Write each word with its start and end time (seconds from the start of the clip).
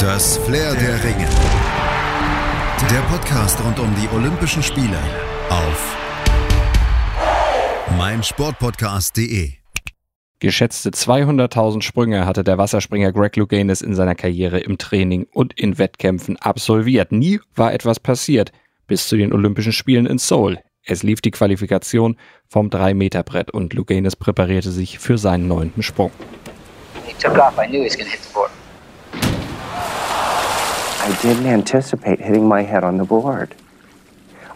Das 0.00 0.38
Flair 0.38 0.74
der 0.76 1.04
Ringe. 1.04 1.28
Der 2.90 3.00
Podcast 3.10 3.62
rund 3.62 3.78
um 3.78 3.94
die 3.96 4.08
Olympischen 4.16 4.62
Spiele 4.62 4.96
auf 5.50 5.96
meinsportpodcast.de. 7.98 9.50
Geschätzte 10.38 10.88
200.000 10.88 11.82
Sprünge 11.82 12.24
hatte 12.24 12.42
der 12.44 12.56
Wasserspringer 12.56 13.12
Greg 13.12 13.36
Louganis 13.36 13.82
in 13.82 13.94
seiner 13.94 14.14
Karriere 14.14 14.60
im 14.60 14.78
Training 14.78 15.26
und 15.34 15.52
in 15.60 15.76
Wettkämpfen 15.76 16.38
absolviert. 16.38 17.12
Nie 17.12 17.40
war 17.54 17.74
etwas 17.74 18.00
passiert 18.00 18.52
bis 18.86 19.06
zu 19.06 19.18
den 19.18 19.34
Olympischen 19.34 19.72
Spielen 19.72 20.06
in 20.06 20.16
Seoul. 20.16 20.60
Es 20.82 21.02
lief 21.02 21.20
die 21.20 21.30
Qualifikation 21.30 22.16
vom 22.46 22.70
3-Meter-Brett 22.70 23.50
und 23.50 23.74
Louganis 23.74 24.16
präparierte 24.16 24.70
sich 24.70 24.98
für 24.98 25.18
seinen 25.18 25.46
neunten 25.46 25.82
Sprung. 25.82 26.10
He 27.06 27.12
took 27.20 27.36
off. 27.36 27.58
I 27.58 27.66
knew 27.66 27.80
he 27.80 27.84
was 27.84 27.96
going 27.96 28.06
to 28.06 28.12
hit 28.12 28.22
the 28.22 28.32
board. 28.32 28.50
I 31.02 31.12
didn't 31.22 31.46
anticipate 31.46 32.20
hitting 32.20 32.46
my 32.46 32.62
head 32.62 32.84
on 32.84 32.98
the 32.98 33.04
board. 33.04 33.54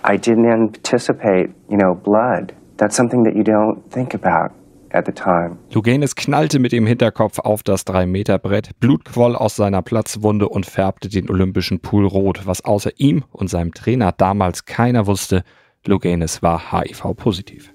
I 0.04 0.18
didn't 0.18 0.46
anticipate, 0.46 1.50
you 1.70 1.78
know, 1.78 1.94
blood. 1.94 2.52
That's 2.76 2.94
something 2.94 3.24
that 3.24 3.34
you 3.34 3.42
don't 3.42 3.82
think 3.90 4.14
about 4.14 4.52
at 4.90 5.06
the 5.06 5.12
time. 5.12 5.58
Luganis 5.72 6.14
knallte 6.14 6.58
mit 6.58 6.72
dem 6.72 6.86
Hinterkopf 6.86 7.38
auf 7.38 7.62
das 7.62 7.86
3-Meter-Brett, 7.86 8.78
Blut 8.78 9.04
quoll 9.04 9.34
aus 9.34 9.56
seiner 9.56 9.82
Platzwunde 9.82 10.48
und 10.48 10.66
färbte 10.66 11.08
den 11.08 11.30
olympischen 11.30 11.80
Pool 11.80 12.06
rot. 12.06 12.46
Was 12.46 12.64
außer 12.64 12.90
ihm 12.98 13.24
und 13.32 13.48
seinem 13.48 13.72
Trainer 13.72 14.12
damals 14.12 14.66
keiner 14.66 15.06
wusste, 15.06 15.42
Luganis 15.86 16.42
war 16.42 16.72
HIV-positiv. 16.72 17.73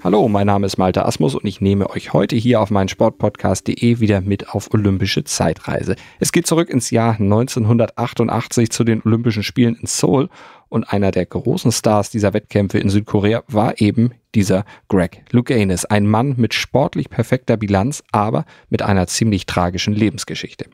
Hallo, 0.00 0.28
mein 0.28 0.46
Name 0.46 0.64
ist 0.64 0.78
Malte 0.78 1.04
Asmus 1.04 1.34
und 1.34 1.44
ich 1.44 1.60
nehme 1.60 1.90
euch 1.90 2.12
heute 2.12 2.36
hier 2.36 2.60
auf 2.60 2.70
meinen 2.70 2.88
Sportpodcast.de 2.88 3.98
wieder 3.98 4.20
mit 4.20 4.50
auf 4.50 4.72
olympische 4.72 5.24
Zeitreise. 5.24 5.96
Es 6.20 6.30
geht 6.30 6.46
zurück 6.46 6.70
ins 6.70 6.92
Jahr 6.92 7.14
1988 7.14 8.70
zu 8.70 8.84
den 8.84 9.02
Olympischen 9.04 9.42
Spielen 9.42 9.74
in 9.74 9.88
Seoul 9.88 10.28
und 10.68 10.92
einer 10.92 11.10
der 11.10 11.26
großen 11.26 11.72
Stars 11.72 12.10
dieser 12.10 12.32
Wettkämpfe 12.32 12.78
in 12.78 12.90
Südkorea 12.90 13.42
war 13.48 13.80
eben 13.80 14.12
dieser 14.36 14.64
Greg 14.86 15.24
Louganis, 15.32 15.84
ein 15.84 16.06
Mann 16.06 16.34
mit 16.36 16.54
sportlich 16.54 17.10
perfekter 17.10 17.56
Bilanz, 17.56 18.04
aber 18.12 18.44
mit 18.68 18.82
einer 18.82 19.08
ziemlich 19.08 19.46
tragischen 19.46 19.94
Lebensgeschichte. 19.94 20.66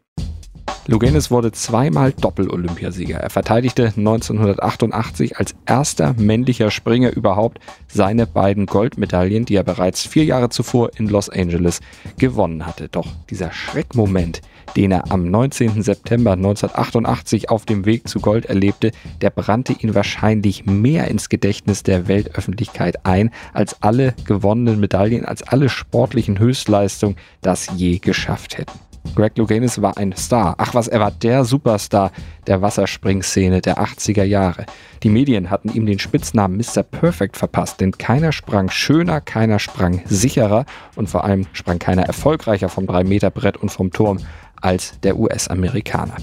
Louganis 0.86 1.30
wurde 1.30 1.50
zweimal 1.50 2.12
Doppel-Olympiasieger. 2.12 3.18
Er 3.18 3.30
verteidigte 3.30 3.86
1988 3.96 5.38
als 5.38 5.54
erster 5.64 6.14
männlicher 6.18 6.70
Springer 6.70 7.10
überhaupt 7.16 7.58
seine 7.88 8.26
beiden 8.26 8.66
Goldmedaillen, 8.66 9.46
die 9.46 9.56
er 9.56 9.62
bereits 9.62 10.02
vier 10.06 10.24
Jahre 10.24 10.50
zuvor 10.50 10.90
in 10.96 11.08
Los 11.08 11.30
Angeles 11.30 11.80
gewonnen 12.18 12.66
hatte. 12.66 12.88
Doch 12.88 13.06
dieser 13.30 13.50
Schreckmoment, 13.50 14.42
den 14.76 14.92
er 14.92 15.10
am 15.10 15.30
19. 15.30 15.82
September 15.82 16.32
1988 16.32 17.48
auf 17.48 17.64
dem 17.64 17.86
Weg 17.86 18.06
zu 18.06 18.20
Gold 18.20 18.44
erlebte, 18.44 18.90
der 19.22 19.30
brannte 19.30 19.72
ihn 19.72 19.94
wahrscheinlich 19.94 20.66
mehr 20.66 21.08
ins 21.08 21.30
Gedächtnis 21.30 21.82
der 21.82 22.08
Weltöffentlichkeit 22.08 23.06
ein, 23.06 23.30
als 23.54 23.80
alle 23.82 24.14
gewonnenen 24.26 24.80
Medaillen, 24.80 25.24
als 25.24 25.42
alle 25.42 25.70
sportlichen 25.70 26.38
Höchstleistungen 26.38 27.16
das 27.40 27.70
je 27.74 28.00
geschafft 28.00 28.58
hätten. 28.58 28.83
Greg 29.14 29.38
Louganis 29.38 29.80
war 29.80 29.97
ein 29.97 30.12
Star. 30.16 30.55
Ach 30.58 30.74
was, 30.74 30.88
er 30.88 31.00
war 31.00 31.10
der 31.10 31.44
Superstar 31.44 32.10
der 32.47 32.62
Wasserspringszene 32.62 33.61
der 33.61 33.78
80er 33.78 34.24
Jahre. 34.24 34.66
Die 35.02 35.08
Medien 35.08 35.50
hatten 35.50 35.69
ihm 35.70 35.86
den 35.86 35.98
Spitznamen 35.98 36.56
Mr. 36.56 36.83
Perfect 36.83 37.36
verpasst, 37.36 37.80
denn 37.80 37.92
keiner 37.92 38.33
sprang 38.33 38.70
schöner, 38.70 39.20
keiner 39.20 39.58
sprang 39.58 40.02
sicherer 40.06 40.64
und 40.96 41.08
vor 41.08 41.24
allem 41.24 41.46
sprang 41.52 41.78
keiner 41.78 42.02
erfolgreicher 42.02 42.69
vom 42.69 42.86
3-Meter-Brett 42.86 43.56
und 43.56 43.70
vom 43.70 43.91
Turm 43.92 44.19
als 44.61 44.98
der 45.02 45.18
US-Amerikaner. 45.18 46.16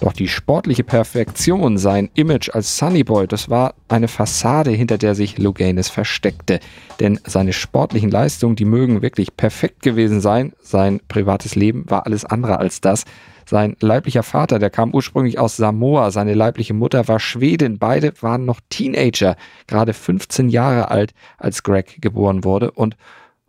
Doch 0.00 0.12
die 0.12 0.28
sportliche 0.28 0.84
Perfektion, 0.84 1.78
sein 1.78 2.10
Image 2.14 2.50
als 2.50 2.76
Sunnyboy, 2.76 3.26
das 3.26 3.48
war 3.48 3.74
eine 3.88 4.08
Fassade, 4.08 4.70
hinter 4.70 4.98
der 4.98 5.14
sich 5.14 5.38
Louganis 5.38 5.88
versteckte. 5.88 6.60
Denn 7.00 7.18
seine 7.26 7.54
sportlichen 7.54 8.10
Leistungen, 8.10 8.56
die 8.56 8.66
mögen 8.66 9.00
wirklich 9.00 9.36
perfekt 9.36 9.82
gewesen 9.82 10.20
sein. 10.20 10.52
Sein 10.60 11.00
privates 11.08 11.54
Leben 11.54 11.84
war 11.88 12.04
alles 12.04 12.26
andere 12.26 12.58
als 12.58 12.82
das. 12.82 13.04
Sein 13.48 13.76
leiblicher 13.80 14.22
Vater, 14.22 14.58
der 14.58 14.70
kam 14.70 14.92
ursprünglich 14.92 15.38
aus 15.38 15.56
Samoa, 15.56 16.10
seine 16.10 16.34
leibliche 16.34 16.74
Mutter 16.74 17.08
war 17.08 17.18
Schwedin. 17.18 17.78
Beide 17.78 18.12
waren 18.20 18.44
noch 18.44 18.60
Teenager, 18.68 19.36
gerade 19.66 19.94
15 19.94 20.50
Jahre 20.50 20.90
alt, 20.90 21.14
als 21.38 21.62
Greg 21.62 22.02
geboren 22.02 22.44
wurde 22.44 22.70
und 22.72 22.96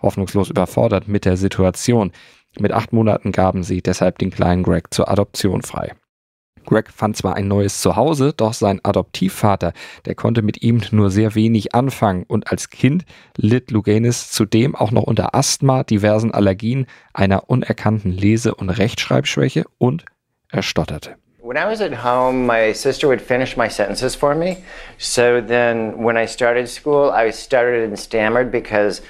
hoffnungslos 0.02 0.50
überfordert 0.50 1.08
mit 1.08 1.26
der 1.26 1.36
Situation. 1.36 2.12
Mit 2.60 2.72
acht 2.72 2.94
Monaten 2.94 3.32
gaben 3.32 3.64
sie 3.64 3.82
deshalb 3.82 4.20
den 4.20 4.30
kleinen 4.30 4.64
Greg 4.64 4.94
zur 4.94 5.10
Adoption 5.10 5.62
frei. 5.62 5.94
Greg 6.68 6.92
fand 6.92 7.18
zwar 7.18 7.36
ein 7.36 7.48
neues 7.48 7.82
Zuhause, 7.82 8.34
doch 8.36 8.54
sein 8.54 8.80
Adoptivvater, 8.84 9.74
der 10.06 10.16
konnte 10.16 10.42
mit 10.42 10.62
ihm 10.62 10.82
nur 10.92 11.10
sehr 11.10 11.34
wenig 11.34 11.74
anfangen 11.74 12.26
und 12.28 12.52
als 12.52 12.70
Kind 12.70 13.06
litt 13.38 13.72
Luganis 13.72 14.32
zudem 14.32 14.76
auch 14.76 14.92
noch 14.92 15.04
unter 15.04 15.34
Asthma, 15.34 15.84
diversen 15.84 16.32
Allergien, 16.32 16.86
einer 17.14 17.50
unerkannten 17.50 18.12
Lese- 18.12 18.54
und 18.54 18.70
Rechtschreibschwäche 18.70 19.64
und 19.78 20.06
er 20.52 20.62
stotterte. 20.62 21.16
When 21.42 21.56
I 21.56 21.66
was 21.66 21.80
at 21.80 22.04
home, 22.04 22.46
my 22.46 22.74
sister 22.74 23.08
would 23.08 23.22
finish 23.22 23.56
my 23.56 23.70
sentences 23.70 24.16
for 24.16 24.36
me. 24.36 24.58
So 24.98 25.40
then 25.40 25.94
when 25.98 26.18
I 26.18 26.28
started 26.28 26.68
school, 26.68 27.10
I 27.10 27.32
stuttered 27.32 27.88
and 27.88 27.98
stammered 27.98 28.52
because 28.52 29.02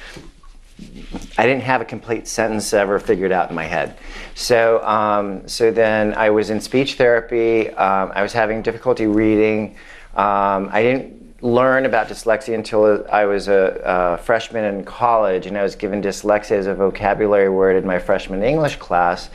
I 1.37 1.45
didn't 1.45 1.63
have 1.63 1.81
a 1.81 1.85
complete 1.85 2.27
sentence 2.27 2.73
ever 2.73 2.99
figured 2.99 3.31
out 3.31 3.49
in 3.49 3.55
my 3.55 3.65
head. 3.65 3.97
So, 4.35 4.83
um, 4.85 5.47
so 5.47 5.71
then 5.71 6.13
I 6.13 6.29
was 6.29 6.49
in 6.49 6.59
speech 6.61 6.95
therapy. 6.95 7.69
Um, 7.69 8.11
I 8.13 8.21
was 8.21 8.33
having 8.33 8.61
difficulty 8.61 9.07
reading. 9.07 9.75
Um, 10.15 10.69
I 10.71 10.81
didn't 10.83 11.26
learn 11.41 11.85
about 11.85 12.07
dyslexia 12.07 12.55
until 12.55 13.05
I 13.11 13.25
was 13.25 13.47
a, 13.47 13.81
a, 13.85 14.17
freshman 14.17 14.63
in 14.63 14.83
college, 14.83 15.45
and 15.45 15.55
I 15.55 15.61
was 15.61 15.75
given 15.75 16.01
dyslexia 16.01 16.51
as 16.51 16.65
a 16.65 16.73
vocabulary 16.73 17.49
word 17.49 17.75
in 17.75 17.85
my 17.85 17.99
freshman 17.99 18.41
English 18.41 18.77
class. 18.77 19.29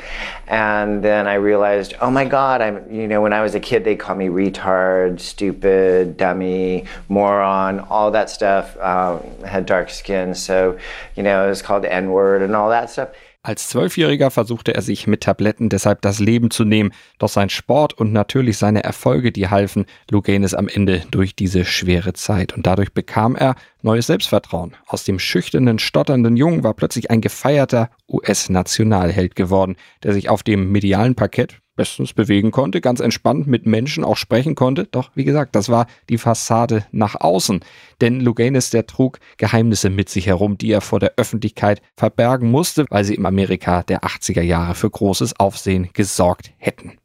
And 0.48 1.02
then 1.02 1.28
I 1.28 1.34
realized, 1.34 1.94
oh 2.00 2.10
my 2.10 2.24
God, 2.24 2.60
I'm, 2.60 2.92
you 2.92 3.06
know, 3.06 3.20
when 3.20 3.32
I 3.32 3.40
was 3.40 3.54
a 3.54 3.60
kid, 3.60 3.84
they 3.84 3.94
called 3.94 4.18
me 4.18 4.26
retard, 4.26 5.20
stupid, 5.20 6.16
dummy, 6.16 6.86
moron, 7.08 7.78
all 7.78 8.10
that 8.10 8.30
stuff. 8.30 8.76
Um, 8.78 9.22
had 9.44 9.66
dark 9.66 9.88
skin, 9.88 10.34
so, 10.34 10.78
you 11.14 11.22
know, 11.22 11.46
it 11.46 11.48
was 11.48 11.62
called 11.62 11.84
N 11.84 12.10
word 12.10 12.42
and 12.42 12.56
all 12.56 12.70
that 12.70 12.90
stuff. 12.90 13.10
Als 13.44 13.68
Zwölfjähriger 13.70 14.30
versuchte 14.30 14.72
er 14.72 14.82
sich 14.82 15.08
mit 15.08 15.24
Tabletten 15.24 15.68
deshalb 15.68 16.00
das 16.02 16.20
Leben 16.20 16.52
zu 16.52 16.64
nehmen, 16.64 16.92
doch 17.18 17.28
sein 17.28 17.48
Sport 17.48 17.92
und 17.92 18.12
natürlich 18.12 18.56
seine 18.56 18.84
Erfolge, 18.84 19.32
die 19.32 19.48
halfen 19.48 19.86
Luganis 20.08 20.54
am 20.54 20.68
Ende 20.68 21.02
durch 21.10 21.34
diese 21.34 21.64
schwere 21.64 22.12
Zeit. 22.12 22.52
Und 22.52 22.68
dadurch 22.68 22.92
bekam 22.92 23.34
er 23.34 23.56
neues 23.82 24.06
Selbstvertrauen. 24.06 24.76
Aus 24.86 25.02
dem 25.02 25.18
schüchternen, 25.18 25.80
stotternden 25.80 26.36
Jungen 26.36 26.62
war 26.62 26.74
plötzlich 26.74 27.10
ein 27.10 27.20
gefeierter 27.20 27.90
US-Nationalheld 28.08 29.34
geworden, 29.34 29.74
der 30.04 30.12
sich 30.12 30.28
auf 30.28 30.44
dem 30.44 30.70
medialen 30.70 31.16
Parkett 31.16 31.58
bestens 31.82 32.12
bewegen 32.12 32.52
konnte, 32.52 32.80
ganz 32.80 33.00
entspannt 33.00 33.48
mit 33.48 33.66
Menschen 33.66 34.04
auch 34.04 34.16
sprechen 34.16 34.54
konnte. 34.54 34.84
Doch 34.84 35.10
wie 35.16 35.24
gesagt, 35.24 35.56
das 35.56 35.68
war 35.68 35.88
die 36.08 36.16
Fassade 36.16 36.86
nach 36.92 37.16
außen. 37.20 37.58
Denn 38.00 38.20
Luganis, 38.20 38.70
der 38.70 38.86
trug 38.86 39.18
Geheimnisse 39.36 39.90
mit 39.90 40.08
sich 40.08 40.28
herum, 40.28 40.56
die 40.56 40.70
er 40.70 40.80
vor 40.80 41.00
der 41.00 41.14
Öffentlichkeit 41.16 41.82
verbergen 41.96 42.52
musste, 42.52 42.84
weil 42.88 43.02
sie 43.02 43.16
im 43.16 43.26
Amerika 43.26 43.82
der 43.82 44.04
80er 44.04 44.42
Jahre 44.42 44.76
für 44.76 44.88
großes 44.88 45.40
Aufsehen 45.40 45.88
gesorgt 45.92 46.52
hätten. 46.56 46.98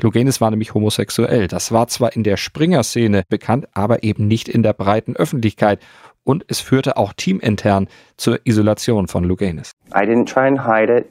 Luganis 0.00 0.40
war 0.40 0.50
nämlich 0.50 0.74
homosexuell. 0.74 1.48
Das 1.48 1.72
war 1.72 1.88
zwar 1.88 2.14
in 2.14 2.22
der 2.22 2.36
Springer-Szene 2.36 3.24
bekannt, 3.28 3.66
aber 3.72 4.04
eben 4.04 4.28
nicht 4.28 4.48
in 4.48 4.62
der 4.62 4.74
breiten 4.74 5.16
Öffentlichkeit. 5.16 5.80
Und 6.22 6.44
es 6.46 6.60
führte 6.60 6.96
auch 6.96 7.14
teamintern 7.14 7.88
zur 8.16 8.38
Isolation 8.44 9.08
von 9.08 9.24
Luganis. 9.24 9.72
I 9.92 10.06
didn't 10.06 10.32
try 10.32 10.46
and 10.46 10.64
hide 10.64 10.98
it. 10.98 11.06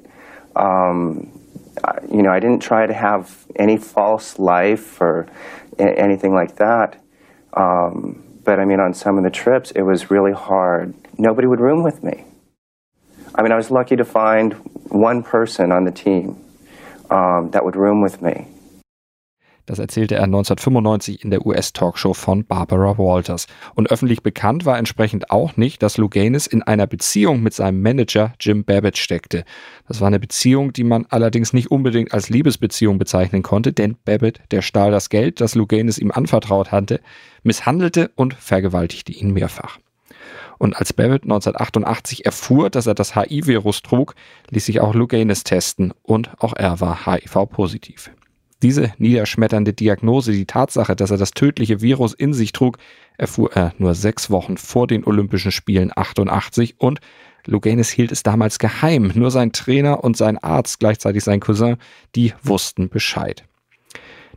Um 0.56 1.28
you 2.12 2.22
know, 2.22 2.32
I 2.32 2.40
didn't 2.40 2.62
try 2.62 2.86
to 2.86 2.94
have 2.94 3.46
any 3.56 3.78
false 3.78 4.40
life 4.40 5.02
or 5.02 5.28
anything 5.80 6.34
like 6.34 6.56
that. 6.56 7.02
Um, 7.54 8.24
but 8.44 8.60
I 8.60 8.66
mean, 8.66 8.80
on 8.80 8.94
some 8.94 9.18
of 9.18 9.24
the 9.24 9.30
trips, 9.30 9.72
it 9.72 9.82
was 9.82 10.12
really 10.12 10.34
hard. 10.34 10.94
Nobody 11.18 11.48
would 11.48 11.60
room 11.60 11.84
with 11.84 12.04
me. 12.04 12.26
I 13.36 13.42
mean, 13.42 13.52
I 13.52 13.56
was 13.56 13.70
lucky 13.70 13.96
to 13.96 14.06
find 14.06 14.54
one 14.90 15.24
person 15.24 15.72
on 15.72 15.84
the 15.86 15.92
team 15.92 16.44
um, 17.10 17.52
that 17.52 17.64
would 17.64 17.76
room 17.76 18.02
with 18.02 18.22
me. 18.22 18.48
Das 19.70 19.78
erzählte 19.78 20.16
er 20.16 20.24
1995 20.24 21.24
in 21.24 21.30
der 21.30 21.46
US-Talkshow 21.46 22.16
von 22.16 22.44
Barbara 22.44 22.98
Walters. 22.98 23.46
Und 23.76 23.92
öffentlich 23.92 24.24
bekannt 24.24 24.66
war 24.66 24.80
entsprechend 24.80 25.30
auch 25.30 25.58
nicht, 25.58 25.84
dass 25.84 25.98
Luganis 25.98 26.48
in 26.48 26.64
einer 26.64 26.88
Beziehung 26.88 27.44
mit 27.44 27.54
seinem 27.54 27.80
Manager 27.84 28.34
Jim 28.40 28.64
Babbitt 28.64 28.98
steckte. 28.98 29.46
Das 29.88 30.02
war 30.02 30.08
eine 30.08 30.20
Beziehung, 30.20 30.74
die 30.74 30.84
man 30.84 31.06
allerdings 31.10 31.54
nicht 31.54 31.70
unbedingt 31.70 32.16
als 32.16 32.30
Liebesbeziehung 32.30 32.98
bezeichnen 32.98 33.44
konnte, 33.44 33.72
denn 33.72 33.96
Babbitt, 34.06 34.42
der 34.50 34.64
stahl 34.64 34.90
das 34.90 35.10
Geld, 35.10 35.40
das 35.40 35.54
Luganis 35.54 36.00
ihm 36.00 36.10
anvertraut 36.10 36.72
hatte, 36.72 37.00
misshandelte 37.44 38.10
und 38.16 38.34
vergewaltigte 38.34 39.12
ihn 39.12 39.34
mehrfach. 39.34 39.78
Und 40.58 40.78
als 40.78 40.94
Babbitt 40.94 41.26
1988 41.26 42.26
erfuhr, 42.26 42.72
dass 42.72 42.88
er 42.88 42.96
das 42.96 43.16
HIV-Virus 43.16 43.84
trug, 43.84 44.16
ließ 44.50 44.66
sich 44.66 44.80
auch 44.80 44.96
Luganis 44.96 45.44
testen 45.44 45.94
und 46.02 46.32
auch 46.40 46.54
er 46.56 46.82
war 46.82 47.06
HIV-positiv. 47.06 48.10
Diese 48.62 48.92
niederschmetternde 48.98 49.74
Diagnose, 49.74 50.34
die 50.34 50.46
Tatsache, 50.46 50.96
dass 50.96 51.12
er 51.12 51.18
das 51.18 51.32
tödliche 51.32 51.82
Virus 51.82 52.14
in 52.14 52.34
sich 52.34 52.52
trug, 52.52 52.78
erfuhr 53.18 53.52
er 53.54 53.74
nur 53.78 53.96
sechs 53.96 54.30
Wochen 54.30 54.58
vor 54.58 54.86
den 54.86 55.06
Olympischen 55.06 55.52
Spielen 55.52 55.92
88 55.96 56.76
und 56.78 57.00
Luganis 57.46 57.90
hielt 57.90 58.12
es 58.12 58.22
damals 58.22 58.60
geheim. 58.60 59.12
Nur 59.16 59.32
sein 59.32 59.54
Trainer 59.54 60.04
und 60.04 60.18
sein 60.18 60.38
Arzt, 60.38 60.80
gleichzeitig 60.80 61.24
sein 61.24 61.40
Cousin, 61.40 61.78
die 62.16 62.34
wussten 62.44 62.90
Bescheid. 62.90 63.46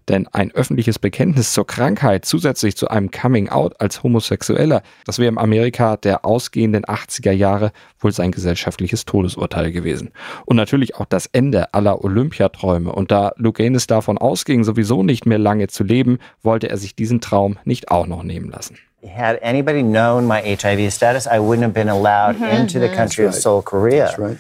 Denn 0.09 0.27
ein 0.29 0.53
öffentliches 0.53 0.99
Bekenntnis 0.99 1.53
zur 1.53 1.67
Krankheit 1.67 2.25
zusätzlich 2.25 2.77
zu 2.77 2.89
einem 2.89 3.11
Coming 3.11 3.49
Out 3.49 3.81
als 3.81 4.03
Homosexueller, 4.03 4.83
das 5.05 5.19
wäre 5.19 5.29
im 5.29 5.39
Amerika 5.39 5.97
der 5.97 6.25
ausgehenden 6.25 6.85
80er 6.85 7.33
Jahre 7.33 7.73
wohl 8.01 8.13
sein 8.13 8.33
gesellschaftliches 8.33 9.05
Todesurteil 9.05 9.73
gewesen. 9.73 10.11
Und 10.47 10.57
natürlich 10.57 10.97
auch 10.97 11.07
das 11.07 11.27
Ende 11.27 11.73
aller 11.75 12.05
Olympiaträume. 12.05 12.93
Und 12.93 13.11
da 13.11 13.33
Luganis 13.37 13.87
davon 13.87 14.19
ausging, 14.19 14.65
sowieso 14.65 15.03
nicht 15.03 15.27
mehr 15.27 15.39
lange 15.39 15.69
zu 15.69 15.85
leben, 15.85 16.19
wollte 16.43 16.69
er 16.69 16.77
sich 16.77 16.97
diesen 16.97 17.21
Traum 17.21 17.59
nicht 17.65 17.91
auch 17.91 18.07
noch 18.07 18.23
nehmen 18.23 18.51
lassen. 18.51 18.77
Had 19.05 19.43
anybody 19.43 19.83
known 19.83 20.27
my 20.29 20.41
HIV 20.41 20.93
status, 20.93 21.27
I 21.27 21.39
wouldn't 21.41 21.65
have 21.65 21.73
been 21.73 21.89
allowed 21.89 22.39
mm 22.39 22.45
-hmm. 22.45 22.61
into 22.61 22.79
the 22.79 22.89
country 22.89 23.25
right. 23.25 23.35
of 23.35 23.41
Seoul, 23.41 23.63
Korea. 23.63 24.07
That's 24.07 24.19
right. 24.19 24.39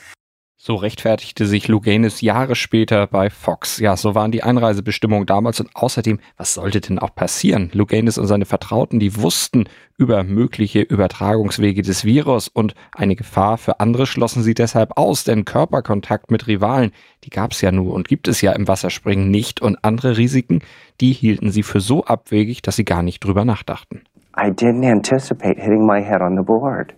So 0.64 0.76
rechtfertigte 0.76 1.44
sich 1.44 1.66
Luganis 1.66 2.20
Jahre 2.20 2.54
später 2.54 3.08
bei 3.08 3.30
Fox. 3.30 3.78
Ja, 3.78 3.96
so 3.96 4.14
waren 4.14 4.30
die 4.30 4.44
Einreisebestimmungen 4.44 5.26
damals 5.26 5.58
und 5.58 5.70
außerdem, 5.74 6.20
was 6.36 6.54
sollte 6.54 6.80
denn 6.80 7.00
auch 7.00 7.16
passieren? 7.16 7.70
Luganis 7.72 8.16
und 8.16 8.28
seine 8.28 8.44
Vertrauten, 8.44 9.00
die 9.00 9.20
wussten 9.20 9.64
über 9.98 10.22
mögliche 10.22 10.80
Übertragungswege 10.82 11.82
des 11.82 12.04
Virus 12.04 12.46
und 12.46 12.76
eine 12.94 13.16
Gefahr 13.16 13.58
für 13.58 13.80
andere 13.80 14.06
schlossen 14.06 14.44
sie 14.44 14.54
deshalb 14.54 14.96
aus, 14.96 15.24
denn 15.24 15.44
Körperkontakt 15.44 16.30
mit 16.30 16.46
Rivalen, 16.46 16.92
die 17.24 17.30
gab 17.30 17.50
es 17.50 17.60
ja 17.60 17.72
nur 17.72 17.92
und 17.92 18.06
gibt 18.06 18.28
es 18.28 18.40
ja 18.40 18.52
im 18.52 18.68
Wasserspringen 18.68 19.32
nicht 19.32 19.60
und 19.60 19.84
andere 19.84 20.16
Risiken, 20.16 20.60
die 21.00 21.12
hielten 21.12 21.50
sie 21.50 21.64
für 21.64 21.80
so 21.80 22.04
abwegig, 22.04 22.62
dass 22.62 22.76
sie 22.76 22.84
gar 22.84 23.02
nicht 23.02 23.24
drüber 23.24 23.44
nachdachten. 23.44 24.02
I 24.36 24.50
didn't 24.50 24.88
anticipate 24.88 25.60
hitting 25.60 25.84
my 25.84 26.00
head 26.00 26.20
on 26.20 26.36
the 26.36 26.44
board. 26.44 26.94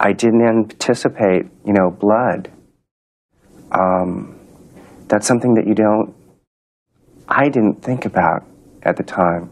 I 0.00 0.12
didn't 0.12 0.42
anticipate, 0.42 1.46
you 1.64 1.72
know, 1.72 1.90
blood. 1.90 2.50
Um, 3.72 4.34
that's 5.08 5.26
something 5.26 5.54
that 5.54 5.66
you 5.66 5.74
don't, 5.74 6.12
I 7.28 7.48
didn't 7.48 7.82
think 7.82 8.04
about 8.06 8.44
at 8.82 8.96
the 8.96 9.04
time. 9.04 9.50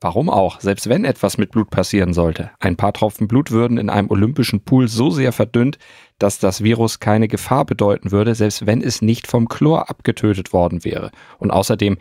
Warum 0.00 0.28
auch, 0.28 0.60
selbst 0.60 0.90
wenn 0.90 1.06
etwas 1.06 1.38
mit 1.38 1.50
Blut 1.50 1.70
passieren 1.70 2.12
sollte? 2.12 2.50
Ein 2.60 2.76
paar 2.76 2.92
Tropfen 2.92 3.26
Blut 3.26 3.50
würden 3.50 3.78
in 3.78 3.88
einem 3.88 4.10
olympischen 4.10 4.60
Pool 4.62 4.86
so 4.86 5.08
sehr 5.08 5.32
verdünnt, 5.32 5.78
dass 6.18 6.38
das 6.38 6.62
Virus 6.62 7.00
keine 7.00 7.26
Gefahr 7.26 7.64
bedeuten 7.64 8.12
würde, 8.12 8.34
selbst 8.34 8.66
wenn 8.66 8.82
es 8.82 9.00
nicht 9.00 9.26
vom 9.26 9.48
Chlor 9.48 9.88
abgetötet 9.88 10.52
worden 10.52 10.84
wäre. 10.84 11.10
Und 11.38 11.50
außerdem, 11.50 11.96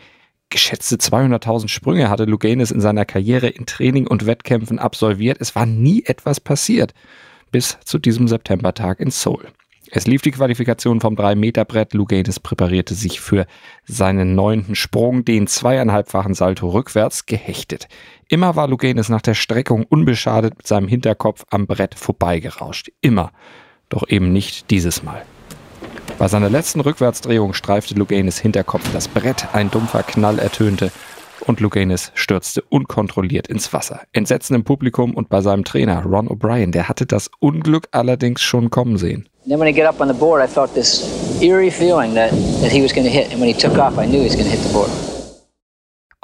geschätzte 0.53 0.95
200.000 0.95 1.67
Sprünge 1.67 2.09
hatte 2.09 2.25
Luganis 2.25 2.71
in 2.71 2.79
seiner 2.79 3.05
Karriere 3.05 3.47
in 3.47 3.65
Training 3.65 4.07
und 4.07 4.27
Wettkämpfen 4.27 4.79
absolviert. 4.79 5.39
Es 5.41 5.55
war 5.55 5.65
nie 5.65 6.03
etwas 6.05 6.39
passiert. 6.39 6.94
Bis 7.51 7.77
zu 7.83 7.97
diesem 7.97 8.27
Septembertag 8.27 9.00
in 9.00 9.09
Seoul. 9.09 9.47
Es 9.91 10.07
lief 10.07 10.21
die 10.21 10.31
Qualifikation 10.31 11.01
vom 11.01 11.15
3-Meter-Brett. 11.15 11.94
Luganis 11.94 12.39
präparierte 12.39 12.94
sich 12.94 13.19
für 13.19 13.47
seinen 13.85 14.35
neunten 14.35 14.75
Sprung, 14.75 15.25
den 15.25 15.47
zweieinhalbfachen 15.47 16.35
Salto 16.35 16.69
rückwärts 16.69 17.25
gehechtet. 17.25 17.88
Immer 18.29 18.55
war 18.55 18.67
Luganis 18.67 19.09
nach 19.09 19.21
der 19.21 19.33
Streckung 19.33 19.83
unbeschadet 19.83 20.57
mit 20.57 20.67
seinem 20.67 20.88
Hinterkopf 20.88 21.45
am 21.50 21.65
Brett 21.67 21.95
vorbeigerauscht. 21.95 22.91
Immer. 23.01 23.31
Doch 23.89 24.07
eben 24.07 24.31
nicht 24.31 24.69
dieses 24.69 25.03
Mal. 25.03 25.25
Bei 26.18 26.27
seiner 26.27 26.50
letzten 26.50 26.80
Rückwärtsdrehung 26.80 27.54
streifte 27.54 27.95
Luganis 27.95 28.39
Hinterkopf 28.39 28.92
das 28.94 29.07
Brett, 29.07 29.48
ein 29.54 29.71
dumpfer 29.71 30.04
Knall 30.04 30.39
ertönte 30.39 30.92
und 31.45 31.60
Luganis 31.60 32.12
stürzte 32.13 32.62
unkontrolliert 32.69 33.48
ins 33.48 33.74
Wasser. 33.74 34.01
Entsetzen 34.13 34.56
im 34.56 34.63
Publikum 34.63 35.13
und 35.13 35.30
bei 35.30 35.42
seinem 35.42 35.65
Trainer 35.65 36.04
Ron 36.04 36.30
O'Brien, 36.30 36.71
der 36.71 36.88
hatte 36.88 37.06
das 37.06 37.30
Unglück 37.39 37.89
allerdings 37.92 38.42
schon 38.42 38.69
kommen 38.69 38.98
sehen. 38.98 39.27
then 39.45 39.60
when 39.60 39.68
he 39.68 39.74
got 39.74 39.86
up 39.86 40.00
on 40.00 40.07
the 40.07 40.13
board, 40.13 40.42
I 40.42 40.48
felt 40.48 40.74
this 40.74 41.04
eerie 41.42 41.69
feeling 41.69 42.13
that, 42.15 42.31
that 42.62 42.71
he 42.71 42.81
was 42.81 42.94
going 42.94 43.06
to 43.06 43.12
hit. 43.12 43.31
And 43.31 43.39
when 43.42 43.50
he 43.50 43.54
took 43.54 43.77
off, 43.77 43.98
I 43.98 44.06
knew 44.06 44.19
he 44.19 44.24
was 44.24 44.36
going 44.36 44.50
to 44.50 44.51
hit 44.51 44.65
the 44.65 44.71
board. 44.71 45.12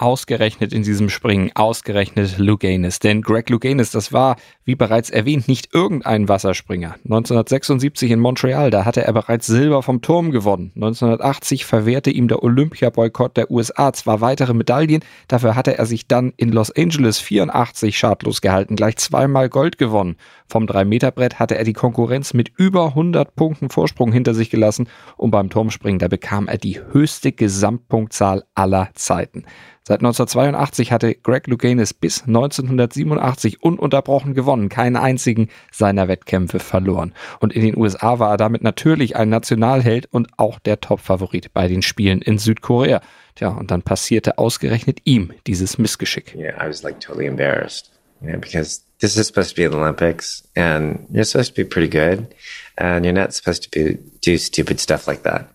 Ausgerechnet 0.01 0.71
in 0.71 0.83
diesem 0.83 1.09
Springen, 1.09 1.51
ausgerechnet 1.55 2.37
Luganis. 2.37 2.99
Denn 2.99 3.21
Greg 3.21 3.49
Luganis, 3.49 3.91
das 3.91 4.13
war, 4.13 4.37
wie 4.63 4.75
bereits 4.75 5.09
erwähnt, 5.09 5.49
nicht 5.49 5.73
irgendein 5.73 6.29
Wasserspringer. 6.29 6.95
1976 7.03 8.09
in 8.09 8.21
Montreal, 8.21 8.69
da 8.69 8.85
hatte 8.85 9.03
er 9.03 9.11
bereits 9.11 9.47
Silber 9.47 9.83
vom 9.83 10.01
Turm 10.01 10.31
gewonnen. 10.31 10.71
1980 10.75 11.65
verwehrte 11.65 12.11
ihm 12.11 12.29
der 12.29 12.43
Olympiaboykott 12.43 13.35
der 13.35 13.51
USA 13.51 13.91
zwar 13.91 14.21
weitere 14.21 14.53
Medaillen, 14.53 15.03
dafür 15.27 15.57
hatte 15.57 15.77
er 15.77 15.85
sich 15.85 16.07
dann 16.07 16.31
in 16.37 16.53
Los 16.53 16.71
Angeles 16.71 17.19
84 17.19 17.97
schadlos 17.97 18.39
gehalten, 18.39 18.77
gleich 18.77 18.95
zweimal 18.95 19.49
Gold 19.49 19.77
gewonnen. 19.77 20.15
Vom 20.47 20.65
3-Meter-Brett 20.65 21.39
hatte 21.39 21.57
er 21.57 21.65
die 21.65 21.73
Konkurrenz 21.73 22.33
mit 22.33 22.53
über 22.55 22.85
100 22.85 23.35
Punkten 23.35 23.69
Vorsprung 23.69 24.13
hinter 24.13 24.33
sich 24.33 24.49
gelassen 24.49 24.87
und 25.17 25.31
beim 25.31 25.49
Turmspringen, 25.49 25.99
da 25.99 26.07
bekam 26.07 26.47
er 26.47 26.57
die 26.57 26.79
höchste 26.79 27.33
Gesamtpunktzahl 27.33 28.45
aller 28.55 28.91
Zeiten. 28.93 29.43
Seit 29.89 30.01
1982 30.01 30.91
hatte 30.91 31.15
Greg 31.15 31.47
Louganis 31.47 31.95
bis 31.95 32.21
1987 32.27 33.63
ununterbrochen 33.63 34.35
gewonnen, 34.35 34.69
keinen 34.69 34.95
einzigen 34.95 35.49
seiner 35.71 36.07
Wettkämpfe 36.07 36.59
verloren. 36.59 37.15
Und 37.39 37.53
in 37.53 37.63
den 37.63 37.75
USA 37.75 38.19
war 38.19 38.29
er 38.29 38.37
damit 38.37 38.61
natürlich 38.61 39.15
ein 39.15 39.29
Nationalheld 39.29 40.07
und 40.11 40.27
auch 40.37 40.59
der 40.59 40.79
Topfavorit 40.79 41.55
bei 41.55 41.67
den 41.67 41.81
Spielen 41.81 42.21
in 42.21 42.37
Südkorea. 42.37 43.01
Tja, 43.33 43.47
und 43.47 43.71
dann 43.71 43.81
passierte 43.81 44.37
ausgerechnet 44.37 44.99
ihm 45.05 45.33
dieses 45.47 45.79
Missgeschick. 45.79 46.35
Yeah, 46.35 46.63
I 46.63 46.69
was 46.69 46.83
like 46.83 46.99
totally 46.99 47.25
embarrassed, 47.25 47.89
you 48.21 48.27
know, 48.27 48.39
because 48.39 48.81
this 48.99 49.17
is 49.17 49.25
supposed 49.25 49.55
to 49.55 49.63
be 49.63 49.67
the 49.67 49.75
Olympics 49.75 50.47
and 50.55 51.07
you're 51.11 51.25
supposed 51.25 51.55
to 51.55 51.63
be 51.63 51.67
pretty 51.67 51.89
good 51.89 52.27
and 52.77 53.05
you're 53.05 53.19
not 53.19 53.33
supposed 53.33 53.63
to 53.63 53.69
be, 53.71 53.97
do 54.21 54.37
stupid 54.37 54.79
stuff 54.79 55.07
like 55.07 55.23
that. 55.23 55.49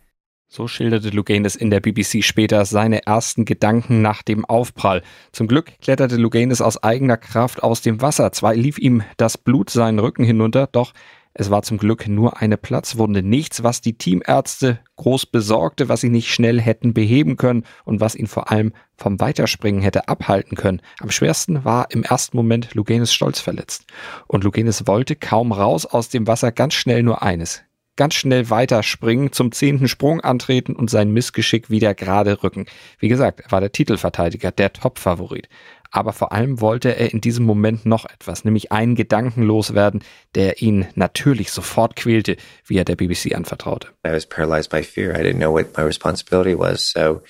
So 0.57 0.69
schilderte 0.69 1.09
Luganis 1.09 1.57
in 1.57 1.71
der 1.71 1.81
BBC 1.81 2.23
später 2.23 2.65
seine 2.65 3.07
ersten 3.07 3.45
Gedanken 3.45 4.03
nach 4.03 4.23
dem 4.23 4.45
Aufprall. 4.45 5.03
Zum 5.33 5.49
Glück 5.49 5.73
kletterte 5.81 6.15
Luganis 6.15 6.61
aus 6.61 6.81
eigener 6.81 7.17
Kraft 7.17 7.65
aus 7.65 7.83
dem 7.83 8.01
Wasser. 8.01 8.31
Zwar 8.31 8.55
lief 8.55 8.79
ihm 8.79 9.03
das 9.17 9.37
Blut 9.37 9.69
seinen 9.69 9.99
Rücken 9.99 10.23
hinunter, 10.23 10.69
doch 10.71 10.93
es 11.33 11.51
war 11.51 11.63
zum 11.65 11.79
Glück 11.79 12.07
nur 12.07 12.41
eine 12.41 12.57
Platzwunde. 12.57 13.25
Nichts, 13.25 13.65
was 13.65 13.81
die 13.81 13.99
Teamärzte 13.99 14.79
groß 14.95 15.27
besorgte, 15.27 15.89
was 15.89 16.03
sie 16.03 16.09
nicht 16.09 16.33
schnell 16.33 16.61
hätten 16.61 16.95
beheben 16.95 17.37
können 17.37 17.65
und 17.85 18.01
was 18.01 18.15
ihn 18.15 18.29
vor 18.29 18.53
allem 18.53 18.75
vom 18.97 19.19
Weiterspringen 19.19 19.83
hätte 19.83 20.07
abhalten 20.07 20.57
können. 20.57 20.83
Am 21.01 21.11
schwersten 21.11 21.65
war 21.65 21.91
im 21.91 22.05
ersten 22.05 22.37
Moment 22.37 22.75
Luganis 22.75 23.13
Stolz 23.13 23.41
verletzt. 23.41 23.87
Und 24.29 24.45
Luganis 24.45 24.87
wollte 24.87 25.17
kaum 25.17 25.51
raus 25.51 25.85
aus 25.85 26.11
dem 26.11 26.29
Wasser 26.29 26.53
ganz 26.53 26.75
schnell 26.75 27.03
nur 27.03 27.25
eines 27.25 27.65
ganz 27.97 28.15
schnell 28.15 28.51
weiterspringen, 28.51 29.33
zum 29.33 29.53
zehnten 29.53 29.89
Sprung 29.89 30.21
antreten 30.21 30.75
und 30.75 30.91
sein 30.91 31.11
Missgeschick 31.13 31.71
wieder 31.71 31.95
gerade 31.95 32.43
rücken. 32.43 32.67
Wie 32.99 33.09
gesagt, 33.09 33.41
er 33.41 33.53
war 33.53 33.61
der 33.61 33.73
Titelverteidiger, 33.73 34.51
der 34.51 34.73
Top-Favorit. 34.73 35.49
Aber 35.91 36.13
vor 36.13 36.33
allem 36.33 36.61
wollte 36.61 36.97
er 36.97 37.13
in 37.13 37.21
diesem 37.21 37.45
Moment 37.45 37.87
noch 37.87 38.05
etwas, 38.05 38.45
nämlich 38.45 38.73
einen 38.73 38.97
Gedanken 38.97 39.45
loswerden, 39.45 40.03
der 40.35 40.61
ihn 40.61 40.89
natürlich 40.97 41.53
sofort 41.53 41.95
quälte, 41.95 42.37
wie 42.67 42.79
er 42.79 42.85
der 42.85 42.97
BBC 42.97 43.33
anvertraute. 43.33 43.89
I 44.05 44.11
was 44.11 44.27
paralyzed 44.27 44.71
by 44.71 44.83
fear. 44.83 45.15
I 45.15 45.23
didn't 45.23 45.39
know 45.39 45.53
what 45.53 45.77
my 45.77 45.85
responsibility 45.85 46.59
was. 46.59 46.91
So, 46.91 47.23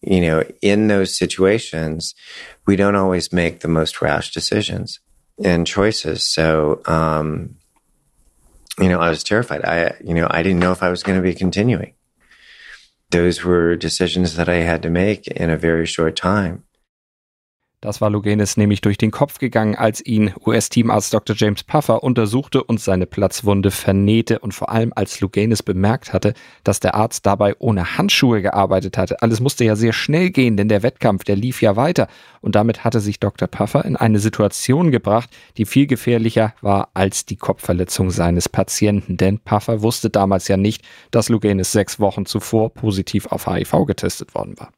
you 0.00 0.20
know, 0.20 0.42
in 0.60 0.88
those 0.88 1.16
situations, 1.16 2.16
we 2.66 2.74
don't 2.74 2.96
always 2.96 3.30
make 3.30 3.60
the 3.60 3.68
most 3.68 4.02
rash 4.02 4.32
decisions 4.32 5.00
and 5.44 5.64
choices. 5.64 6.28
So, 6.28 6.80
um, 6.86 7.57
you 8.80 8.88
know, 8.88 9.00
I 9.00 9.10
was 9.10 9.24
terrified. 9.24 9.64
I, 9.64 9.96
you 10.02 10.14
know, 10.14 10.26
I 10.30 10.42
didn't 10.42 10.60
know 10.60 10.72
if 10.72 10.82
I 10.82 10.90
was 10.90 11.02
going 11.02 11.18
to 11.18 11.22
be 11.22 11.34
continuing. 11.34 11.94
Those 13.10 13.42
were 13.42 13.76
decisions 13.76 14.36
that 14.36 14.48
I 14.48 14.56
had 14.56 14.82
to 14.82 14.90
make 14.90 15.26
in 15.28 15.50
a 15.50 15.56
very 15.56 15.86
short 15.86 16.14
time. 16.16 16.64
Das 17.80 18.00
war 18.00 18.10
Lugenis 18.10 18.56
nämlich 18.56 18.80
durch 18.80 18.98
den 18.98 19.12
Kopf 19.12 19.38
gegangen, 19.38 19.76
als 19.76 20.04
ihn 20.04 20.34
US-Teamarzt 20.44 21.14
Dr. 21.14 21.36
James 21.38 21.62
Puffer 21.62 22.02
untersuchte 22.02 22.64
und 22.64 22.80
seine 22.80 23.06
Platzwunde 23.06 23.70
vernähte 23.70 24.40
und 24.40 24.52
vor 24.52 24.70
allem 24.70 24.92
als 24.96 25.20
Lugenis 25.20 25.62
bemerkt 25.62 26.12
hatte, 26.12 26.34
dass 26.64 26.80
der 26.80 26.96
Arzt 26.96 27.24
dabei 27.24 27.54
ohne 27.60 27.96
Handschuhe 27.96 28.42
gearbeitet 28.42 28.98
hatte. 28.98 29.22
Alles 29.22 29.38
musste 29.38 29.64
ja 29.64 29.76
sehr 29.76 29.92
schnell 29.92 30.30
gehen, 30.30 30.56
denn 30.56 30.68
der 30.68 30.82
Wettkampf, 30.82 31.22
der 31.22 31.36
lief 31.36 31.62
ja 31.62 31.76
weiter 31.76 32.08
und 32.40 32.56
damit 32.56 32.82
hatte 32.82 32.98
sich 32.98 33.20
Dr. 33.20 33.46
Puffer 33.46 33.84
in 33.84 33.94
eine 33.94 34.18
Situation 34.18 34.90
gebracht, 34.90 35.30
die 35.56 35.64
viel 35.64 35.86
gefährlicher 35.86 36.54
war 36.60 36.88
als 36.94 37.26
die 37.26 37.36
Kopfverletzung 37.36 38.10
seines 38.10 38.48
Patienten, 38.48 39.16
denn 39.16 39.38
Puffer 39.38 39.82
wusste 39.82 40.10
damals 40.10 40.48
ja 40.48 40.56
nicht, 40.56 40.82
dass 41.12 41.28
Lugenis 41.28 41.70
sechs 41.70 42.00
Wochen 42.00 42.26
zuvor 42.26 42.74
positiv 42.74 43.26
auf 43.26 43.46
HIV 43.46 43.86
getestet 43.86 44.34
worden 44.34 44.58
war. 44.58 44.72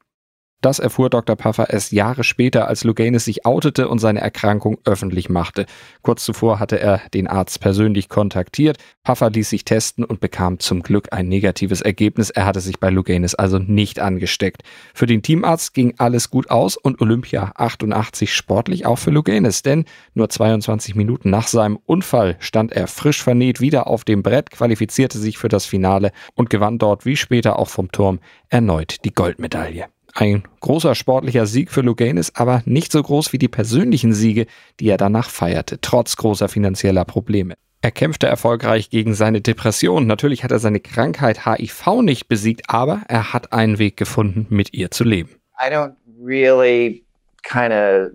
Das 0.61 0.77
erfuhr 0.77 1.09
Dr. 1.09 1.35
Puffer 1.35 1.71
erst 1.71 1.91
Jahre 1.91 2.23
später, 2.23 2.67
als 2.67 2.83
Luganis 2.83 3.25
sich 3.25 3.47
outete 3.47 3.89
und 3.89 3.97
seine 3.97 4.21
Erkrankung 4.21 4.77
öffentlich 4.85 5.27
machte. 5.27 5.65
Kurz 6.03 6.23
zuvor 6.23 6.59
hatte 6.59 6.79
er 6.79 7.01
den 7.15 7.27
Arzt 7.27 7.59
persönlich 7.61 8.09
kontaktiert. 8.09 8.77
Puffer 9.03 9.31
ließ 9.31 9.49
sich 9.49 9.65
testen 9.65 10.05
und 10.05 10.19
bekam 10.19 10.59
zum 10.59 10.83
Glück 10.83 11.07
ein 11.13 11.27
negatives 11.27 11.81
Ergebnis. 11.81 12.29
Er 12.29 12.45
hatte 12.45 12.59
sich 12.59 12.79
bei 12.79 12.91
Luganis 12.91 13.33
also 13.33 13.57
nicht 13.57 13.99
angesteckt. 13.99 14.61
Für 14.93 15.07
den 15.07 15.23
Teamarzt 15.23 15.73
ging 15.73 15.95
alles 15.97 16.29
gut 16.29 16.51
aus 16.51 16.77
und 16.77 17.01
Olympia 17.01 17.53
88 17.55 18.31
sportlich 18.31 18.85
auch 18.85 18.99
für 18.99 19.09
Luganis, 19.09 19.63
denn 19.63 19.85
nur 20.13 20.29
22 20.29 20.93
Minuten 20.93 21.31
nach 21.31 21.47
seinem 21.47 21.79
Unfall 21.87 22.35
stand 22.39 22.71
er 22.71 22.85
frisch 22.85 23.23
vernäht 23.23 23.61
wieder 23.61 23.87
auf 23.87 24.03
dem 24.03 24.21
Brett, 24.21 24.51
qualifizierte 24.51 25.17
sich 25.17 25.39
für 25.39 25.49
das 25.49 25.65
Finale 25.65 26.11
und 26.35 26.51
gewann 26.51 26.77
dort 26.77 27.03
wie 27.03 27.15
später 27.15 27.57
auch 27.57 27.69
vom 27.69 27.91
Turm 27.91 28.19
erneut 28.49 29.03
die 29.05 29.13
Goldmedaille. 29.13 29.87
Ein 30.13 30.43
großer 30.59 30.95
sportlicher 30.95 31.45
Sieg 31.45 31.71
für 31.71 31.81
Luganis, 31.81 32.33
aber 32.35 32.61
nicht 32.65 32.91
so 32.91 33.01
groß 33.01 33.33
wie 33.33 33.37
die 33.37 33.47
persönlichen 33.47 34.13
Siege, 34.13 34.45
die 34.79 34.89
er 34.89 34.97
danach 34.97 35.29
feierte, 35.29 35.79
trotz 35.79 36.17
großer 36.17 36.49
finanzieller 36.49 37.05
Probleme. 37.05 37.55
Er 37.83 37.91
kämpfte 37.91 38.27
erfolgreich 38.27 38.89
gegen 38.91 39.15
seine 39.15 39.41
Depression. 39.41 40.05
Natürlich 40.05 40.43
hat 40.43 40.51
er 40.51 40.59
seine 40.59 40.79
Krankheit 40.79 41.47
HIV 41.47 42.01
nicht 42.03 42.27
besiegt, 42.27 42.63
aber 42.67 43.01
er 43.07 43.33
hat 43.33 43.53
einen 43.53 43.79
Weg 43.79 43.97
gefunden, 43.97 44.45
mit 44.49 44.73
ihr 44.73 44.91
zu 44.91 45.03
leben. 45.03 45.41
I 45.59 45.71
don't 45.71 45.95
really 46.23 47.03
kind 47.43 47.73
of 47.73 48.11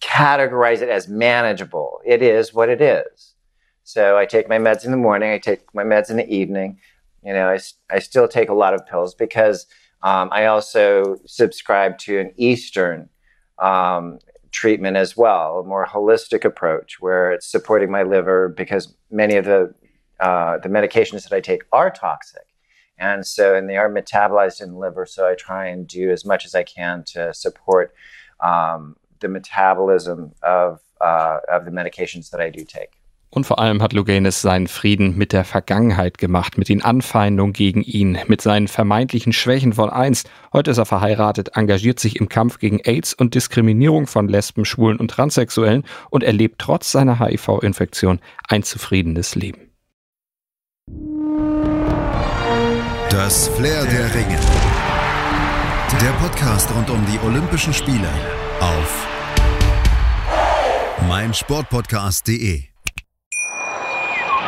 categorize 0.00 0.82
it 0.82 0.90
as 0.90 1.08
manageable. 1.08 2.00
It 2.04 2.20
is 2.20 2.54
what 2.54 2.68
it 2.68 2.80
is. 2.80 3.34
So 3.84 4.18
I 4.18 4.26
take 4.26 4.48
my 4.48 4.58
meds 4.58 4.84
in 4.84 4.90
the 4.90 4.98
morning, 4.98 5.32
I 5.32 5.38
take 5.38 5.62
my 5.72 5.84
meds 5.84 6.10
in 6.10 6.18
the 6.18 6.28
evening. 6.28 6.78
You 7.24 7.32
know, 7.32 7.48
I, 7.48 7.58
I 7.90 8.00
still 8.00 8.28
take 8.28 8.50
a 8.50 8.54
lot 8.54 8.74
of 8.74 8.84
pills 8.86 9.14
because 9.14 9.66
Um, 10.02 10.28
I 10.32 10.46
also 10.46 11.16
subscribe 11.26 11.98
to 11.98 12.18
an 12.18 12.32
Eastern 12.36 13.08
um, 13.58 14.18
treatment 14.50 14.96
as 14.96 15.16
well, 15.16 15.60
a 15.60 15.64
more 15.64 15.86
holistic 15.86 16.44
approach 16.44 17.00
where 17.00 17.32
it's 17.32 17.46
supporting 17.46 17.90
my 17.90 18.02
liver 18.02 18.48
because 18.48 18.94
many 19.10 19.36
of 19.36 19.44
the 19.44 19.74
uh, 20.20 20.58
the 20.58 20.68
medications 20.68 21.28
that 21.28 21.32
I 21.34 21.40
take 21.40 21.64
are 21.72 21.90
toxic, 21.90 22.46
and 22.98 23.26
so 23.26 23.56
and 23.56 23.68
they 23.68 23.76
are 23.76 23.90
metabolized 23.90 24.60
in 24.60 24.72
the 24.72 24.78
liver. 24.78 25.06
So 25.06 25.28
I 25.28 25.34
try 25.34 25.66
and 25.66 25.86
do 25.86 26.10
as 26.10 26.24
much 26.24 26.44
as 26.44 26.54
I 26.54 26.62
can 26.62 27.02
to 27.08 27.34
support 27.34 27.92
um, 28.40 28.96
the 29.20 29.28
metabolism 29.28 30.32
of 30.42 30.80
uh, 31.00 31.38
of 31.50 31.64
the 31.64 31.70
medications 31.70 32.30
that 32.30 32.40
I 32.40 32.50
do 32.50 32.64
take. 32.64 33.01
Und 33.34 33.46
vor 33.46 33.58
allem 33.58 33.80
hat 33.80 33.94
Luganis 33.94 34.42
seinen 34.42 34.68
Frieden 34.68 35.16
mit 35.16 35.32
der 35.32 35.44
Vergangenheit 35.44 36.18
gemacht, 36.18 36.58
mit 36.58 36.68
den 36.68 36.82
Anfeindungen 36.82 37.54
gegen 37.54 37.80
ihn, 37.80 38.18
mit 38.26 38.42
seinen 38.42 38.68
vermeintlichen 38.68 39.32
Schwächen 39.32 39.72
von 39.72 39.88
einst. 39.88 40.28
Heute 40.52 40.70
ist 40.70 40.76
er 40.76 40.84
verheiratet, 40.84 41.56
engagiert 41.56 41.98
sich 41.98 42.16
im 42.16 42.28
Kampf 42.28 42.58
gegen 42.58 42.80
AIDS 42.84 43.14
und 43.14 43.34
Diskriminierung 43.34 44.06
von 44.06 44.28
Lesben, 44.28 44.66
Schwulen 44.66 44.98
und 44.98 45.10
Transsexuellen 45.10 45.84
und 46.10 46.22
erlebt 46.22 46.56
trotz 46.58 46.92
seiner 46.92 47.20
HIV-Infektion 47.20 48.20
ein 48.48 48.64
zufriedenes 48.64 49.34
Leben. 49.34 49.70
Das 53.08 53.48
Flair 53.48 53.86
der 53.86 54.14
Ringe. 54.14 54.38
Der 56.02 56.12
Podcast 56.20 56.68
rund 56.74 56.90
um 56.90 57.02
die 57.06 57.18
Olympischen 57.26 57.72
Spiele 57.72 58.10
auf 58.60 59.06
meinsportpodcast.de. 61.08 62.71